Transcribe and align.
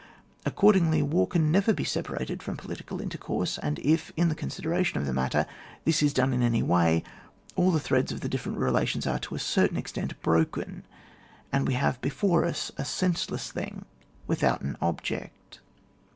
Accordingly, 0.47 1.03
warcan 1.03 1.51
never 1.51 1.73
be 1.73 1.83
separated 1.83 2.41
from 2.41 2.57
politicaJ 2.57 3.01
intercourse, 3.03 3.59
and 3.59 3.77
if, 3.77 4.11
in 4.17 4.29
the 4.29 4.33
consideration 4.33 4.97
of 4.97 5.05
the 5.05 5.13
matter, 5.13 5.45
this 5.85 6.01
is 6.01 6.11
done 6.11 6.33
in 6.33 6.41
any 6.41 6.63
way, 6.63 7.03
all 7.55 7.69
the 7.69 7.79
threads 7.79 8.11
of 8.11 8.21
the 8.21 8.27
differ 8.27 8.49
ent 8.49 8.57
relations 8.57 9.05
are, 9.05 9.19
to 9.19 9.35
a 9.35 9.39
certain 9.39 9.77
extent, 9.77 10.19
broken, 10.23 10.87
and 11.51 11.67
we 11.67 11.75
have 11.75 12.01
before 12.01 12.43
us 12.45 12.71
a 12.77 12.83
sense 12.83 13.29
less 13.29 13.51
thing 13.51 13.85
without 14.25 14.61
an 14.61 14.75
object. 14.81 15.59